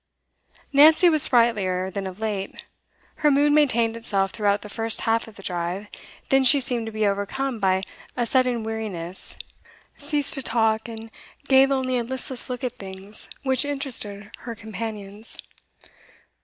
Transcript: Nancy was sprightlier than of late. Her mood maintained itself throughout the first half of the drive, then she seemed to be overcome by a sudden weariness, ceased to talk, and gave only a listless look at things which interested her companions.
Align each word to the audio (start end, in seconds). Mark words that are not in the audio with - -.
Nancy 0.73 1.09
was 1.09 1.21
sprightlier 1.21 1.91
than 1.91 2.07
of 2.07 2.19
late. 2.19 2.65
Her 3.17 3.29
mood 3.29 3.51
maintained 3.51 3.95
itself 3.95 4.31
throughout 4.31 4.63
the 4.63 4.67
first 4.67 5.01
half 5.01 5.27
of 5.27 5.35
the 5.35 5.43
drive, 5.43 5.85
then 6.29 6.43
she 6.43 6.59
seemed 6.59 6.87
to 6.87 6.91
be 6.91 7.05
overcome 7.05 7.59
by 7.59 7.83
a 8.17 8.25
sudden 8.25 8.63
weariness, 8.63 9.37
ceased 9.97 10.33
to 10.33 10.41
talk, 10.41 10.89
and 10.89 11.11
gave 11.47 11.69
only 11.69 11.99
a 11.99 12.03
listless 12.03 12.49
look 12.49 12.63
at 12.63 12.77
things 12.79 13.29
which 13.43 13.63
interested 13.63 14.31
her 14.39 14.55
companions. 14.55 15.37